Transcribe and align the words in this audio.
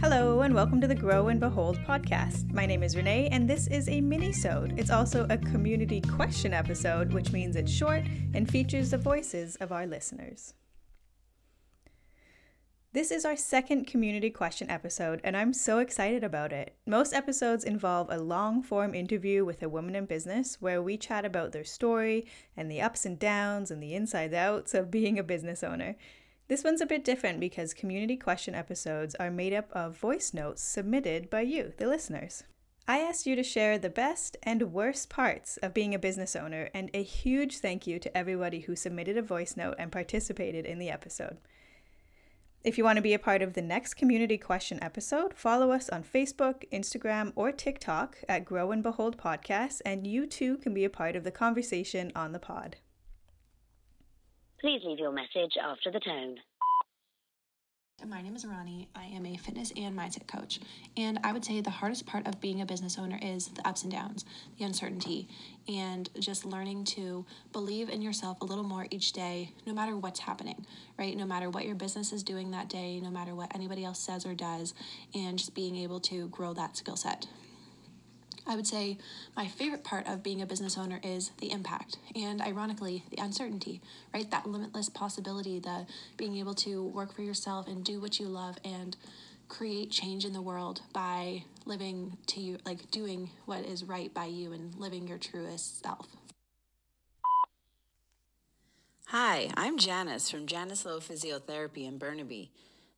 Hello, 0.00 0.42
and 0.42 0.54
welcome 0.54 0.80
to 0.80 0.86
the 0.86 0.94
Grow 0.94 1.26
and 1.26 1.40
Behold 1.40 1.76
podcast. 1.78 2.52
My 2.52 2.66
name 2.66 2.84
is 2.84 2.94
Renee, 2.94 3.28
and 3.32 3.50
this 3.50 3.66
is 3.66 3.88
a 3.88 4.00
mini-sode. 4.00 4.78
It's 4.78 4.92
also 4.92 5.26
a 5.28 5.36
community 5.36 6.00
question 6.00 6.54
episode, 6.54 7.12
which 7.12 7.32
means 7.32 7.56
it's 7.56 7.72
short 7.72 8.04
and 8.32 8.48
features 8.48 8.92
the 8.92 8.96
voices 8.96 9.56
of 9.56 9.72
our 9.72 9.88
listeners. 9.88 10.54
This 12.92 13.10
is 13.10 13.24
our 13.24 13.34
second 13.34 13.88
community 13.88 14.30
question 14.30 14.70
episode, 14.70 15.20
and 15.24 15.36
I'm 15.36 15.52
so 15.52 15.80
excited 15.80 16.22
about 16.22 16.52
it. 16.52 16.76
Most 16.86 17.12
episodes 17.12 17.64
involve 17.64 18.06
a 18.08 18.18
long 18.18 18.62
form 18.62 18.94
interview 18.94 19.44
with 19.44 19.64
a 19.64 19.68
woman 19.68 19.96
in 19.96 20.06
business 20.06 20.58
where 20.60 20.80
we 20.80 20.96
chat 20.96 21.24
about 21.24 21.50
their 21.50 21.64
story 21.64 22.24
and 22.56 22.70
the 22.70 22.80
ups 22.80 23.04
and 23.04 23.18
downs 23.18 23.72
and 23.72 23.82
the 23.82 23.94
insides 23.94 24.32
outs 24.32 24.74
of 24.74 24.92
being 24.92 25.18
a 25.18 25.24
business 25.24 25.64
owner. 25.64 25.96
This 26.48 26.64
one's 26.64 26.80
a 26.80 26.86
bit 26.86 27.04
different 27.04 27.40
because 27.40 27.74
community 27.74 28.16
question 28.16 28.54
episodes 28.54 29.14
are 29.16 29.30
made 29.30 29.52
up 29.52 29.70
of 29.72 29.98
voice 29.98 30.32
notes 30.32 30.62
submitted 30.62 31.28
by 31.28 31.42
you, 31.42 31.74
the 31.76 31.86
listeners. 31.86 32.42
I 32.86 33.00
asked 33.00 33.26
you 33.26 33.36
to 33.36 33.42
share 33.42 33.76
the 33.76 33.90
best 33.90 34.38
and 34.42 34.72
worst 34.72 35.10
parts 35.10 35.58
of 35.58 35.74
being 35.74 35.94
a 35.94 35.98
business 35.98 36.34
owner, 36.34 36.70
and 36.72 36.88
a 36.94 37.02
huge 37.02 37.58
thank 37.58 37.86
you 37.86 37.98
to 37.98 38.16
everybody 38.16 38.60
who 38.60 38.74
submitted 38.74 39.18
a 39.18 39.22
voice 39.22 39.58
note 39.58 39.74
and 39.78 39.92
participated 39.92 40.64
in 40.64 40.78
the 40.78 40.88
episode. 40.88 41.36
If 42.64 42.78
you 42.78 42.84
want 42.84 42.96
to 42.96 43.02
be 43.02 43.12
a 43.12 43.18
part 43.18 43.42
of 43.42 43.52
the 43.52 43.60
next 43.60 43.94
community 43.94 44.38
question 44.38 44.82
episode, 44.82 45.34
follow 45.34 45.70
us 45.70 45.90
on 45.90 46.02
Facebook, 46.02 46.64
Instagram, 46.72 47.32
or 47.36 47.52
TikTok 47.52 48.16
at 48.26 48.46
Grow 48.46 48.72
and 48.72 48.82
Behold 48.82 49.18
Podcast, 49.18 49.82
and 49.84 50.06
you 50.06 50.26
too 50.26 50.56
can 50.56 50.72
be 50.72 50.86
a 50.86 50.90
part 50.90 51.14
of 51.14 51.24
the 51.24 51.30
conversation 51.30 52.10
on 52.16 52.32
the 52.32 52.38
pod. 52.38 52.76
Please 54.60 54.80
leave 54.84 54.98
your 54.98 55.12
message 55.12 55.52
after 55.62 55.92
the 55.92 56.00
tone. 56.00 56.36
My 58.04 58.22
name 58.22 58.34
is 58.34 58.44
Ronnie. 58.44 58.88
I 58.94 59.04
am 59.04 59.24
a 59.24 59.36
fitness 59.36 59.72
and 59.76 59.96
mindset 59.96 60.26
coach. 60.26 60.58
And 60.96 61.20
I 61.22 61.32
would 61.32 61.44
say 61.44 61.60
the 61.60 61.70
hardest 61.70 62.06
part 62.06 62.26
of 62.26 62.40
being 62.40 62.60
a 62.60 62.66
business 62.66 62.98
owner 62.98 63.20
is 63.22 63.48
the 63.48 63.66
ups 63.66 63.84
and 63.84 63.92
downs, 63.92 64.24
the 64.58 64.64
uncertainty, 64.64 65.28
and 65.68 66.10
just 66.18 66.44
learning 66.44 66.84
to 66.86 67.24
believe 67.52 67.88
in 67.88 68.02
yourself 68.02 68.40
a 68.40 68.44
little 68.44 68.64
more 68.64 68.86
each 68.90 69.12
day, 69.12 69.52
no 69.64 69.72
matter 69.72 69.96
what's 69.96 70.20
happening, 70.20 70.66
right? 70.98 71.16
No 71.16 71.26
matter 71.26 71.50
what 71.50 71.64
your 71.64 71.76
business 71.76 72.12
is 72.12 72.24
doing 72.24 72.50
that 72.50 72.68
day, 72.68 72.98
no 73.00 73.10
matter 73.10 73.36
what 73.36 73.54
anybody 73.54 73.84
else 73.84 74.00
says 74.00 74.26
or 74.26 74.34
does, 74.34 74.74
and 75.14 75.38
just 75.38 75.54
being 75.54 75.76
able 75.76 76.00
to 76.00 76.28
grow 76.28 76.52
that 76.54 76.76
skill 76.76 76.96
set. 76.96 77.26
I 78.48 78.56
would 78.56 78.66
say 78.66 78.96
my 79.36 79.46
favorite 79.46 79.84
part 79.84 80.08
of 80.08 80.22
being 80.22 80.40
a 80.40 80.46
business 80.46 80.78
owner 80.78 80.98
is 81.02 81.32
the 81.38 81.52
impact 81.52 81.98
and 82.16 82.40
ironically 82.40 83.04
the 83.10 83.22
uncertainty, 83.22 83.82
right? 84.14 84.28
That 84.30 84.46
limitless 84.46 84.88
possibility, 84.88 85.58
the 85.58 85.86
being 86.16 86.36
able 86.36 86.54
to 86.54 86.82
work 86.82 87.14
for 87.14 87.20
yourself 87.20 87.68
and 87.68 87.84
do 87.84 88.00
what 88.00 88.18
you 88.18 88.26
love 88.26 88.56
and 88.64 88.96
create 89.48 89.90
change 89.90 90.24
in 90.24 90.32
the 90.32 90.40
world 90.42 90.80
by 90.94 91.44
living 91.66 92.16
to 92.26 92.40
you 92.40 92.58
like 92.64 92.90
doing 92.90 93.30
what 93.44 93.64
is 93.64 93.84
right 93.84 94.12
by 94.14 94.24
you 94.24 94.52
and 94.52 94.74
living 94.76 95.06
your 95.06 95.18
truest 95.18 95.82
self. 95.82 96.06
Hi, 99.08 99.50
I'm 99.56 99.78
Janice 99.78 100.30
from 100.30 100.46
Janice 100.46 100.84
Low 100.84 101.00
Physiotherapy 101.00 101.86
in 101.86 101.98
Burnaby. 101.98 102.50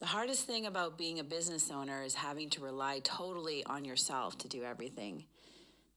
The 0.00 0.06
hardest 0.06 0.46
thing 0.46 0.66
about 0.66 0.96
being 0.96 1.18
a 1.18 1.24
business 1.24 1.72
owner 1.72 2.02
is 2.02 2.14
having 2.14 2.50
to 2.50 2.62
rely 2.62 3.00
totally 3.00 3.64
on 3.64 3.84
yourself 3.84 4.38
to 4.38 4.48
do 4.48 4.62
everything. 4.62 5.24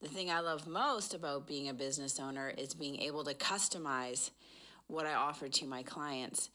The 0.00 0.08
thing 0.08 0.28
I 0.28 0.40
love 0.40 0.66
most 0.66 1.14
about 1.14 1.46
being 1.46 1.68
a 1.68 1.74
business 1.74 2.18
owner 2.18 2.52
is 2.58 2.74
being 2.74 3.00
able 3.00 3.22
to 3.22 3.34
customize 3.34 4.30
what 4.88 5.06
I 5.06 5.14
offer 5.14 5.48
to 5.48 5.66
my 5.66 5.84
clients 5.84 6.50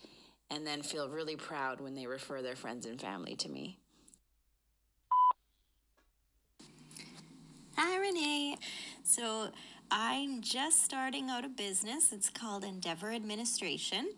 and 0.51 0.67
then 0.67 0.81
feel 0.81 1.07
really 1.07 1.37
proud 1.37 1.79
when 1.79 1.95
they 1.95 2.05
refer 2.05 2.41
their 2.41 2.57
friends 2.57 2.85
and 2.85 2.99
family 2.99 3.37
to 3.37 3.49
me. 3.49 3.77
Hi, 7.77 7.97
Renee. 7.97 8.57
So, 9.03 9.51
I'm 9.89 10.41
just 10.41 10.83
starting 10.83 11.29
out 11.29 11.45
a 11.45 11.49
business. 11.49 12.11
It's 12.11 12.29
called 12.29 12.65
Endeavor 12.65 13.13
Administration. 13.13 14.09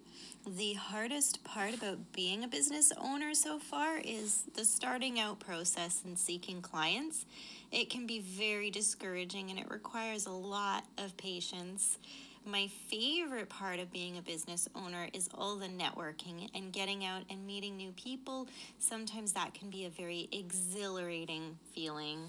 The 0.47 0.73
hardest 0.73 1.43
part 1.43 1.75
about 1.75 2.11
being 2.11 2.43
a 2.43 2.47
business 2.47 2.91
owner 2.97 3.35
so 3.35 3.59
far 3.59 3.99
is 4.03 4.45
the 4.55 4.65
starting 4.65 5.19
out 5.19 5.39
process 5.39 6.01
and 6.03 6.17
seeking 6.17 6.63
clients. 6.63 7.27
It 7.71 7.91
can 7.91 8.07
be 8.07 8.19
very 8.19 8.71
discouraging 8.71 9.51
and 9.51 9.59
it 9.59 9.69
requires 9.69 10.25
a 10.25 10.31
lot 10.31 10.85
of 10.97 11.15
patience. 11.17 11.99
My 12.47 12.67
favorite 12.87 13.49
part 13.49 13.79
of 13.79 13.91
being 13.91 14.17
a 14.17 14.23
business 14.23 14.67
owner 14.75 15.07
is 15.13 15.29
all 15.35 15.55
the 15.55 15.67
networking 15.67 16.49
and 16.55 16.73
getting 16.73 17.05
out 17.05 17.21
and 17.29 17.45
meeting 17.45 17.77
new 17.77 17.91
people. 17.91 18.47
Sometimes 18.79 19.33
that 19.33 19.53
can 19.53 19.69
be 19.69 19.85
a 19.85 19.89
very 19.89 20.29
exhilarating 20.31 21.59
feeling. 21.75 22.21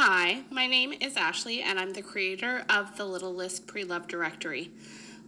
Hi, 0.00 0.42
my 0.48 0.68
name 0.68 0.94
is 1.00 1.16
Ashley, 1.16 1.60
and 1.60 1.76
I'm 1.76 1.92
the 1.92 2.02
creator 2.02 2.64
of 2.70 2.96
the 2.96 3.04
Little 3.04 3.34
List 3.34 3.66
Pre 3.66 3.82
Love 3.82 4.06
Directory. 4.06 4.70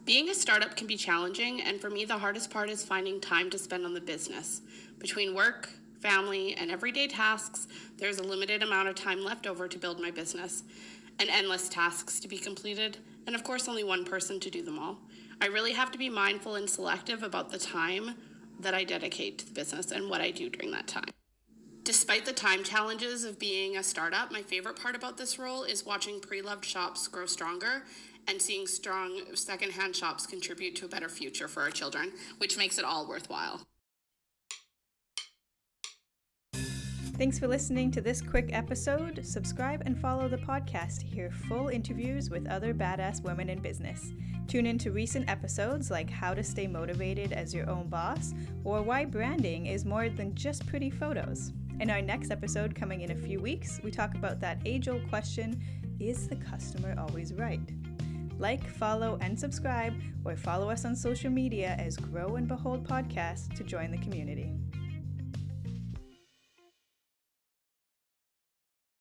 Being 0.05 0.29
a 0.29 0.35
startup 0.35 0.77
can 0.77 0.87
be 0.87 0.97
challenging, 0.97 1.61
and 1.61 1.81
for 1.81 1.91
me, 1.91 2.05
the 2.05 2.19
hardest 2.19 2.53
part 2.53 2.71
is 2.71 2.85
finding 2.85 3.21
time 3.21 3.51
to 3.51 3.59
spend 3.59 3.85
on 3.85 3.95
the 3.95 4.01
business. 4.01 4.61
Between 5.01 5.35
work, 5.35 5.71
family, 5.99 6.55
and 6.55 6.71
everyday 6.71 7.09
tasks, 7.09 7.67
there's 7.99 8.19
a 8.19 8.23
limited 8.23 8.63
amount 8.63 8.87
of 8.87 8.95
time 8.95 9.25
left 9.25 9.49
over 9.49 9.67
to 9.67 9.77
build 9.77 10.01
my 10.01 10.13
business, 10.13 10.63
and 11.19 11.29
endless 11.29 11.69
tasks 11.69 12.21
to 12.21 12.29
be 12.29 12.39
completed, 12.39 12.99
and 13.27 13.35
of 13.35 13.43
course, 13.43 13.67
only 13.67 13.83
one 13.83 14.05
person 14.05 14.39
to 14.39 14.51
do 14.51 14.63
them 14.63 14.79
all. 14.79 14.99
I 15.41 15.47
really 15.47 15.73
have 15.73 15.91
to 15.91 15.99
be 15.99 16.09
mindful 16.09 16.55
and 16.55 16.71
selective 16.71 17.25
about 17.25 17.51
the 17.51 17.59
time 17.59 18.15
that 18.61 18.75
I 18.75 18.85
dedicate 18.85 19.39
to 19.39 19.47
the 19.47 19.53
business 19.53 19.91
and 19.91 20.09
what 20.09 20.21
I 20.21 20.31
do 20.31 20.49
during 20.49 20.71
that 20.71 20.87
time. 20.87 21.11
Despite 21.83 22.27
the 22.27 22.33
time 22.33 22.63
challenges 22.63 23.25
of 23.25 23.39
being 23.39 23.77
a 23.77 23.83
startup, 23.83 24.31
my 24.31 24.43
favorite 24.43 24.81
part 24.81 24.95
about 24.95 25.17
this 25.17 25.39
role 25.39 25.63
is 25.63 25.87
watching 25.87 26.21
pre 26.21 26.43
loved 26.43 26.65
shops 26.65 27.09
grow 27.09 27.25
stronger 27.25 27.85
and 28.29 28.41
seeing 28.41 28.67
strong 28.67 29.23
secondhand 29.35 29.97
shops 29.97 30.27
contribute 30.27 30.77
to 30.77 30.85
a 30.85 30.89
better 30.89 31.09
future 31.09 31.49
for 31.49 31.63
our 31.63 31.71
children, 31.71 32.13
which 32.39 32.59
makes 32.59 32.79
it 32.79 32.85
all 32.85 33.09
worthwhile. 33.09 33.63
Thanks 37.17 37.39
for 37.39 37.49
listening 37.49 37.91
to 37.93 38.01
this 38.01 38.23
quick 38.23 38.51
episode. 38.53 39.27
Subscribe 39.27 39.83
and 39.85 39.99
follow 39.99 40.29
the 40.29 40.39
podcast 40.39 41.01
to 41.01 41.07
hear 41.07 41.31
full 41.31 41.69
interviews 41.69 42.31
with 42.31 42.47
other 42.47 42.73
badass 42.73 43.23
women 43.23 43.51
in 43.51 43.59
business. 43.59 44.13
Tune 44.49 44.67
in 44.67 44.79
to 44.79 44.91
recent 44.91 45.29
episodes 45.29 45.91
like 45.91 46.09
how 46.09 46.35
to 46.35 46.43
stay 46.43 46.67
motivated 46.67 47.33
as 47.33 47.55
your 47.55 47.69
own 47.69 47.89
boss 47.89 48.33
or 48.65 48.83
why 48.83 49.05
branding 49.05 49.67
is 49.67 49.85
more 49.85 50.09
than 50.09 50.35
just 50.35 50.67
pretty 50.67 50.89
photos. 50.89 51.53
In 51.81 51.89
our 51.89 52.03
next 52.03 52.31
episode, 52.31 52.75
coming 52.75 53.01
in 53.01 53.11
a 53.11 53.15
few 53.15 53.41
weeks, 53.41 53.81
we 53.83 53.91
talk 53.91 54.15
about 54.15 54.39
that 54.41 54.61
age 54.67 54.87
old 54.87 55.09
question 55.09 55.63
is 55.99 56.29
the 56.29 56.37
customer 56.37 56.95
always 56.99 57.33
right? 57.33 57.73
Like, 58.39 58.69
follow, 58.69 59.17
and 59.23 59.41
subscribe, 59.41 59.95
or 60.23 60.37
follow 60.37 60.69
us 60.69 60.85
on 60.85 60.95
social 60.95 61.31
media 61.31 61.77
as 61.79 61.97
Grow 61.97 62.37
and 62.37 62.47
Behold 62.47 62.87
Podcast 62.87 63.55
to 63.55 63.65
join 63.65 63.91
the 63.91 63.97
community. 63.97 64.53